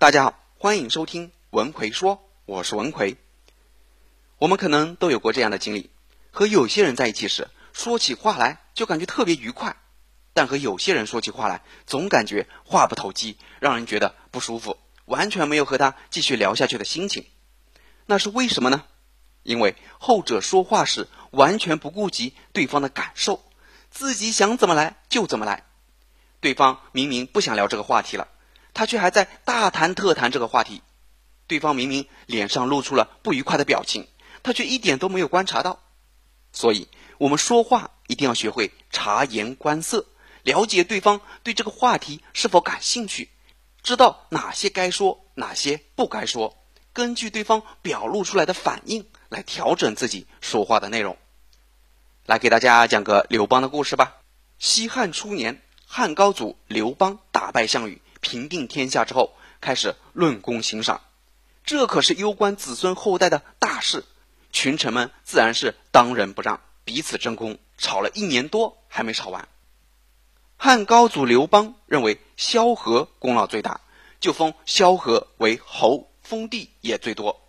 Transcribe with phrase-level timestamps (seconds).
[0.00, 3.16] 大家好，欢迎收听文奎说，我是文奎。
[4.38, 5.90] 我们可能都有过这样的经历：
[6.30, 9.72] 和有些人在一起时，说起话来就感觉特别愉快；
[10.34, 14.76] 但和有些人说起话来，总感觉话不投机，让人觉得不舒服，
[15.06, 17.26] 完全没有和他继续聊下去的心情。
[18.06, 18.84] 那是为什么呢？
[19.42, 23.42] 因为后者说话时完全不顾及对方的感受，
[23.90, 25.64] 自己想怎么来就怎么来。
[26.38, 28.28] 对方明明不想聊这个话题了。
[28.78, 30.82] 他却还在大谈特谈这个话题，
[31.48, 34.06] 对方明明脸上露出了不愉快的表情，
[34.44, 35.80] 他却一点都没有观察到。
[36.52, 36.86] 所以，
[37.18, 40.06] 我们说话一定要学会察言观色，
[40.44, 43.30] 了解对方对这个话题是否感兴趣，
[43.82, 46.56] 知道哪些该说，哪些不该说，
[46.92, 51.18] 根据对方表露出来的反应来调整自己说话的内容。
[52.26, 54.18] 来给大家讲个刘邦的故事吧。
[54.60, 58.00] 西汉初年，汉高祖刘邦打败项羽。
[58.20, 61.00] 平定天下之后，开始论功行赏，
[61.64, 64.04] 这可是攸关子孙后代的大事。
[64.50, 69.46] 群臣们自然是当仁不让，彼此争功，吵了一年多还没吵完。
[70.56, 73.80] 汉高祖刘邦认为萧何功劳最大，
[74.20, 77.40] 就封萧何为侯，封地也最多。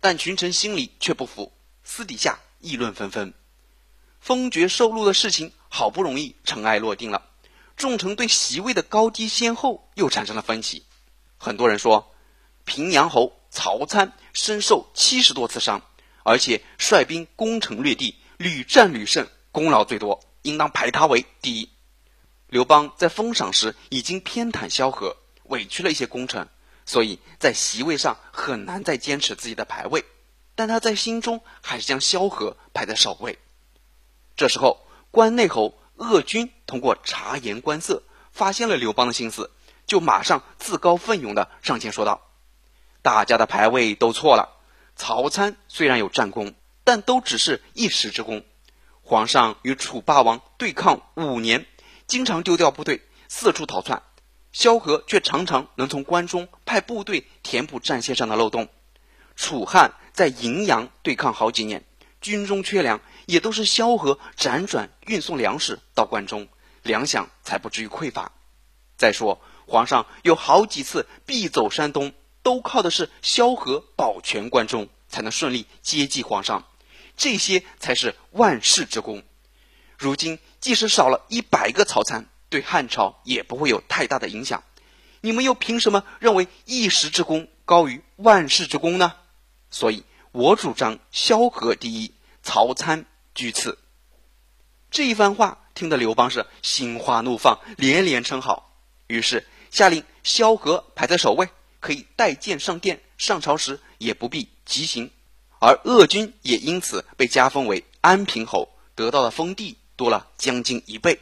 [0.00, 1.52] 但群臣心里却不服，
[1.82, 3.34] 私底下议论纷纷。
[4.20, 7.22] 封爵受禄的事情好不容易尘埃落定了。
[7.76, 10.84] 众臣对席位的高低先后又产生了分歧。
[11.36, 12.10] 很多人说，
[12.64, 15.82] 平阳侯曹参身受七十多次伤，
[16.22, 21.68] 而且率兵攻城略地，屡战屡胜，功劳最多，应当排他为第一。
[22.48, 26.48] 刘邦在封赏时已经偏袒萧何，委屈了一些功臣，
[26.86, 30.04] 所以在席位上很难再坚持自己的排位。
[30.54, 33.38] 但他在心中还是将萧何排在首位。
[34.34, 35.78] 这时候，关内侯。
[35.98, 39.52] 鄂军通过察言观色，发现了刘邦的心思，
[39.86, 42.22] 就马上自告奋勇的上前说道
[43.02, 44.58] ：“大家的排位都错了。
[44.96, 48.44] 曹参虽然有战功，但都只是一时之功。
[49.02, 51.66] 皇上与楚霸王对抗五年，
[52.08, 54.02] 经常丢掉部队，四处逃窜；
[54.52, 58.68] 萧何却常常能从关中派部队填补战线上的漏洞。
[59.36, 61.84] 楚汉在荥阳对抗好几年，
[62.20, 66.46] 军中缺粮。”也都是萧何辗转运送粮食到关中，
[66.86, 68.32] 粮饷才不至于匮乏。
[68.96, 76.64] 再说，皇上有好几次必走山东，都靠的是萧何保全关中，才能顺利接济皇上。
[77.18, 79.22] 这些才是万世之功。
[79.98, 84.62] 如今，即使少了一百个曹参，对汉朝也不会有太大的影响。
[85.20, 89.14] 你们又凭什么认为一时之功高于万世之功呢？
[89.70, 93.04] 所以我主张萧何第一，曹参。
[93.34, 93.76] 居次，
[94.90, 98.74] 这一番话听得刘邦是心花怒放，连连称好。
[99.06, 101.48] 于是下令萧何排在首位，
[101.78, 105.10] 可以带剑上殿，上朝时也不必急行。
[105.60, 111.20] 而鄂军也因此被加封为安平侯，得到的封地多了将近一倍。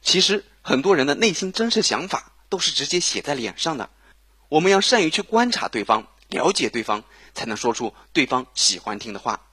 [0.00, 3.90] 其实很多人的内心真实想法都是直接写在脸上的，
[4.48, 7.02] 我们要善于去观察对方，了解对方，
[7.34, 9.46] 才能说出对方喜欢听的话。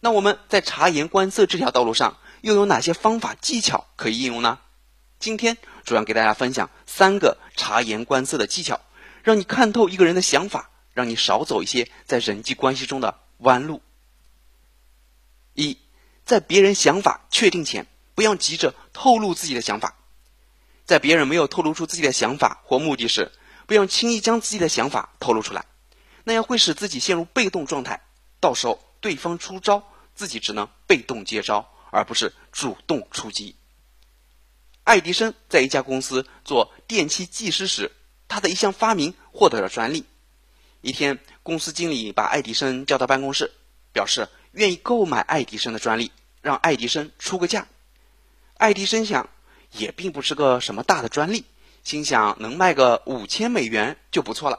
[0.00, 4.58] 那我们在察言观色这条道路上，又有哪些方法技巧可以应用呢？
[5.20, 8.80] 今天主要给大家分享三个察言观色的技巧，
[9.22, 13.80] 让你看透一个人的想法，让你少走一些在人际关系中的弯路。
[15.54, 15.78] 一，
[16.24, 17.86] 在别人想法确定前，
[18.16, 19.96] 不要急着透露自己的想法。
[20.84, 23.30] 在别人没有透露出自己的想法或目的时，
[23.66, 25.64] 不要轻易将自己的想法透露出来，
[26.24, 28.02] 那样会使自己陷入被动状态，
[28.40, 29.84] 到时候对方出招。
[30.14, 33.54] 自己只能被动接招，而不是主动出击。
[34.82, 37.92] 爱迪生在一家公司做电气技师时，
[38.26, 40.04] 他的一项发明获得了专利。
[40.80, 43.52] 一天，公司经理把爱迪生叫到办公室，
[43.92, 46.10] 表示愿意购买爱迪生的专利，
[46.40, 47.68] 让爱迪生出个价。
[48.54, 49.28] 爱迪生想，
[49.70, 51.44] 也并不是个什么大的专利，
[51.84, 54.58] 心想能卖个五千美元就不错了。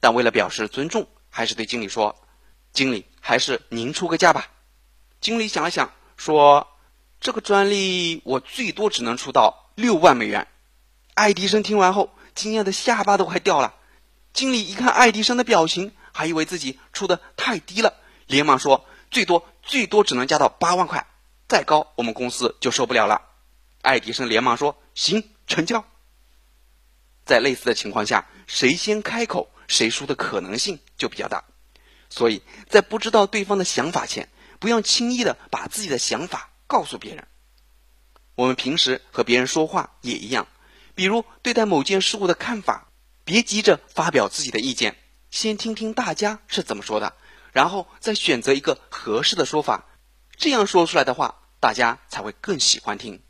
[0.00, 2.14] 但为了表示尊重，还是对经理说
[2.74, 4.50] ：“经理，还是您出个价吧。”
[5.20, 6.68] 经理想了想，说
[7.22, 10.48] ：“这个专利我最多只能出到六万美元。”
[11.14, 13.74] 爱迪生听完后，惊讶的下巴都快掉了。
[14.34, 17.94] 经理一看爱迪生的表情，还以为自己出的太低了，
[18.26, 21.06] 连忙说：“最多最多只能加到八万块，
[21.48, 23.22] 再高我们公司就受不了了。”
[23.80, 25.84] 爱迪生连忙说：“行，成交。”
[27.24, 31.44] 在类似的情况下，谁先开口，谁输的可能性就比较大。
[32.10, 37.26] 所以在不知道对方的想法前，不要轻易的把自己的想法告诉别人。
[38.34, 40.46] 我们平时和别人说话也一样，
[40.94, 42.88] 比如对待某件事物的看法，
[43.24, 44.96] 别急着发表自己的意见，
[45.30, 47.14] 先听听大家是怎么说的，
[47.52, 49.86] 然后再选择一个合适的说法，
[50.36, 53.20] 这样说出来的话，大家才会更喜欢听。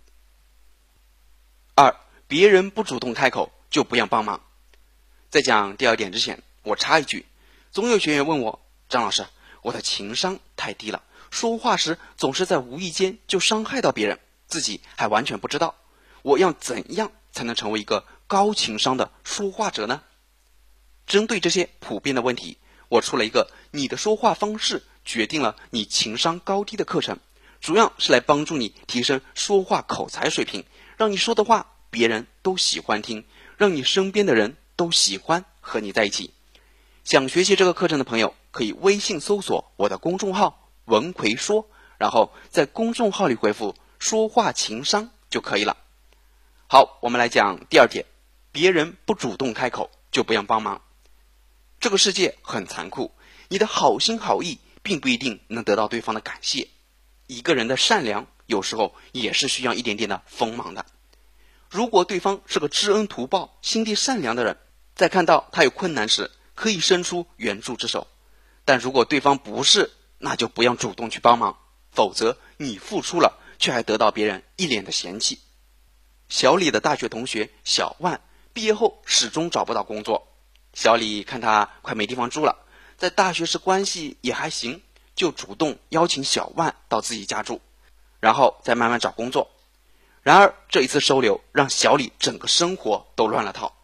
[1.74, 1.96] 二，
[2.26, 4.42] 别人不主动开口就不要帮忙。
[5.30, 7.24] 在讲第二点之前，我插一句，
[7.70, 9.26] 总有学员问我，张老师，
[9.62, 15.74] 我的情商太低了，说话时总是在无意间就伤害到别人，自己还完全不知道，
[16.22, 18.04] 我要怎样才能成为一个？
[18.26, 20.02] 高情商的说话者呢？
[21.06, 22.58] 针对这些普遍的问题，
[22.90, 27.18] 我出了一个“你的说话方式决定了你情商高低”的课程，
[27.62, 30.62] 主要是来帮助你提升说话口才水平，
[30.98, 33.24] 让你说的话别人都喜欢听，
[33.56, 36.34] 让你身边的人都喜欢和你在一起。
[37.04, 41.68] 想学习这个课程的朋友，可以微信搜索我的公众号“文奎说”，
[41.98, 45.76] 然后在公众号里回复“说话情商”就可以了。
[46.66, 48.04] 好，我们来讲第二点。
[48.50, 50.82] 别人不主动开口，就不要帮忙。
[51.78, 53.12] 这个世界很残酷，
[53.48, 56.66] 你的好心好意并不一定能得到对方的感谢。
[57.26, 60.84] 一个人的善良，有时候也是需要一点点的锋芒的。
[61.68, 64.56] 如果对方是个知恩图报、心地善良的人，
[64.96, 68.08] 在看到他有困难时，可以伸出援助之手；
[68.64, 71.58] 但如果对方不是，那就不要主动去帮忙，
[71.90, 75.38] 否则你付出了，却还得到别人一脸的嫌弃。
[76.28, 78.20] 小李的大学同学小万。
[78.54, 80.26] 毕业后始终找不到工作，
[80.74, 82.66] 小李看他快没地方住了，
[82.96, 84.82] 在大学时关系也还行，
[85.14, 87.60] 就主动邀请小万到自己家住，
[88.18, 89.48] 然后再慢慢找工作。
[90.22, 93.76] 然而这一次收留让小李整个生活都乱了套。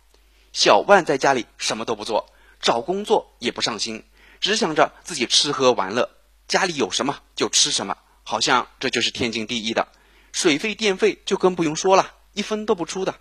[0.53, 2.29] 小万在家里什么都不做，
[2.61, 4.05] 找工作也不上心，
[4.41, 6.11] 只想着自己吃喝玩乐，
[6.49, 9.89] 家里有什么就吃什么，好像这就是天经地义的。
[10.33, 13.19] 水费电费就更不用说了，一分都不出的。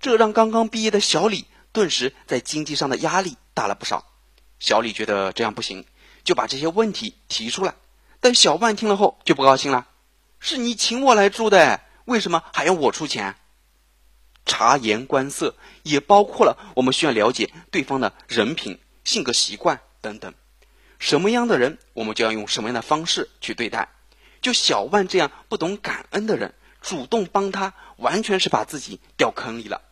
[0.00, 4.04] 这让刚刚毕业的小李顿时在经济上的压力大了不少。
[4.58, 5.86] 小李觉得这样不行，
[6.24, 7.74] 就把这些问题提出来。
[8.20, 9.88] 但小万听了后就不高兴了
[10.38, 13.36] ：“是你请我来住的，为什么还要我出钱？”
[14.44, 15.54] 察言观色
[15.84, 20.34] 也包括了我们需要了解对方的人品、性格、习惯等等。
[21.02, 23.88] 什么样的人，我们就要用什么样的方式去对待。
[24.40, 29.82] 就小万这样不懂感恩的人，主动帮他，完全是把自己掉坑里了。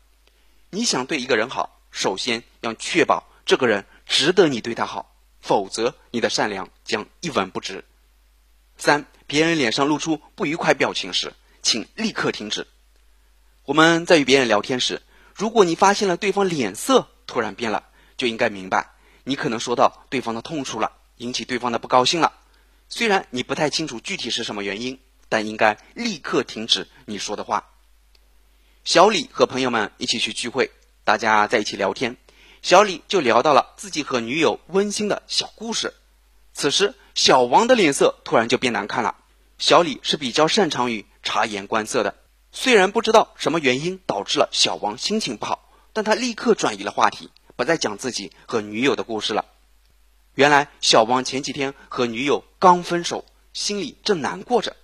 [0.70, 7.84] 你想对一个人好，首先要确保这个人值得你对他好，否则你的善良将一文不值。
[8.78, 12.68] 三，别人脸上露出不愉快表情时，请立刻停止。
[13.64, 15.02] 我们在与别人聊天时，
[15.34, 18.92] 如果你发现了对方脸色突然变了，就应该明白
[19.24, 22.32] 你可能说到对方的痛处了，引起对方的不高兴了。
[22.88, 27.68] 虽然你不太清楚具体是什么原因，但应该立刻停止你说的话。
[28.84, 30.70] 小李和朋友们一起去聚会，
[31.04, 32.16] 大家在一起聊天，
[32.62, 35.94] 小李就聊到了自己和女友温馨的小故事。
[36.54, 39.14] 此时，小王的脸色突然就变难看了。
[39.58, 42.16] 小李是比较擅长于察言观色的，
[42.50, 49.44] 虽然不知道什么原因导致了小王心情不好，但他立刻转移了话题，不再讲自己和女友的故事了。
[50.40, 54.74] 原来，小王前几天和女友刚分手，心里正难过着。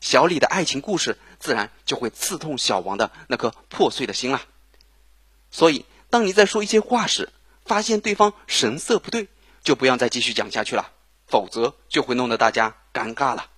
[0.00, 1.16] 小李的爱情故事。
[1.38, 4.42] 自然就会刺痛小王的那颗破碎的心了。
[5.50, 7.30] 所以，当你在说一些话时，
[7.64, 9.28] 发现对方神色不对，
[9.62, 10.90] 就不要再继续讲下去了，
[11.26, 13.48] 否则就会弄得大家尴尬了。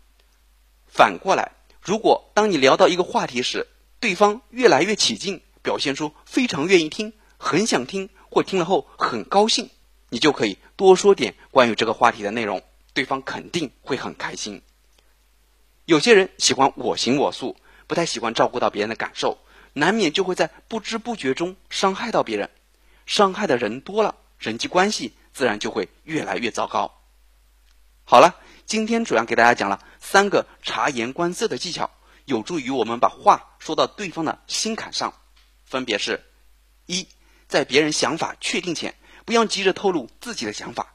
[0.86, 3.66] 反过来，如果当你聊到一个话题时，
[3.98, 9.70] 对方越来越起劲，表现出非常愿意听、很想听，或听了后很高兴，
[10.10, 12.62] 你就可以多说点关于这个话题的内容，
[12.92, 14.60] 对方肯定会很开心。
[15.86, 17.56] 有些人喜欢我行我素。
[17.86, 19.38] 不太喜欢照顾到别人的感受，
[19.72, 22.48] 难免就会在不知不觉中伤害到别人。
[23.04, 26.94] 伤害的人多了，人际关系自然就会越来越糟糕。
[28.04, 31.90] 好了，今天主要给大家讲了三个察言观色的技巧，
[32.26, 35.12] 有助于我们把话说到对方的心坎上。
[35.64, 36.22] 分别是：
[36.86, 37.08] 一，
[37.48, 38.94] 在别人想法确定前，
[39.30, 40.86] 不要急着透露自己的想法；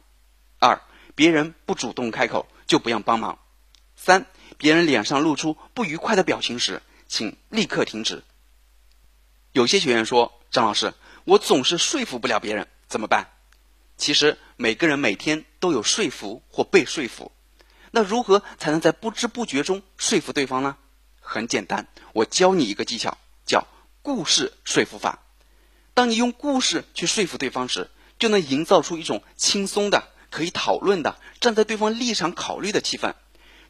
[0.60, 0.82] 二，
[1.16, 3.38] 别人不主动开口，就不要帮忙；
[3.96, 4.26] 三。
[4.58, 8.26] 别人脸上露出不愉快的表情时，请立刻停止。
[9.54, 13.30] 有些学员说：“张老师，我总是说服不了别人，怎么办？”
[13.96, 17.32] 其实每个人每天都有说服或被说服，
[17.92, 20.76] 那如何才能在不知不觉中说服对方呢？
[21.22, 23.66] 很简单，我教你一个技巧，叫
[24.02, 25.20] 故事说服法。
[25.94, 33.14] 当你用故事去说服对方时，就能营造出一种轻松的、可以讨论的、站在对方立场考虑的气氛。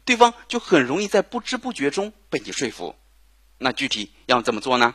[0.04, 2.94] 对方就很容易在不知不觉中被你说服。
[3.58, 4.94] 那具体要怎么做呢？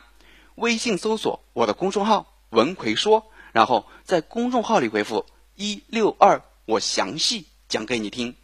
[0.54, 8.36] 微信搜索我的公众号“文奎说”，然后在公众号里回复一六二，我详细讲给你听。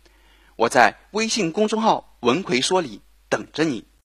[0.57, 3.01] 我在微信公众号“文奎说”里
[3.31, 3.85] 等着你。